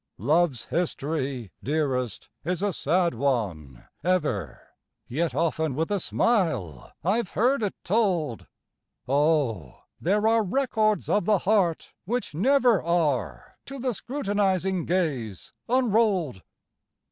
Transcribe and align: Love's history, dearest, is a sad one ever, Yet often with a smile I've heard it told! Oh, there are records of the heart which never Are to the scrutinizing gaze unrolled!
Love's 0.17 0.65
history, 0.65 1.51
dearest, 1.63 2.27
is 2.43 2.63
a 2.63 2.73
sad 2.73 3.13
one 3.13 3.85
ever, 4.03 4.59
Yet 5.07 5.35
often 5.35 5.75
with 5.75 5.91
a 5.91 5.99
smile 5.99 6.91
I've 7.03 7.29
heard 7.29 7.61
it 7.61 7.75
told! 7.83 8.47
Oh, 9.07 9.81
there 9.99 10.27
are 10.27 10.41
records 10.43 11.07
of 11.07 11.25
the 11.25 11.37
heart 11.37 11.93
which 12.05 12.33
never 12.33 12.81
Are 12.81 13.59
to 13.67 13.77
the 13.77 13.93
scrutinizing 13.93 14.85
gaze 14.87 15.53
unrolled! 15.69 16.41